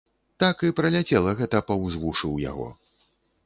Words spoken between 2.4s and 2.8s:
яго.